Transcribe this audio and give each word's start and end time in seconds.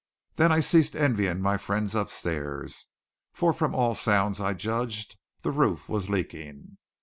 Then 0.33 0.51
I 0.51 0.61
ceased 0.61 0.95
envying 0.95 1.41
my 1.41 1.57
friends 1.57 1.93
upstairs; 1.93 2.87
for 3.33 3.53
from 3.53 3.75
all 3.75 3.93
sounds 3.93 4.41
I 4.41 4.55
judged 4.55 5.15
the 5.43 5.51
roof 5.51 5.87
was 5.87 6.09
leaking. 6.09 6.79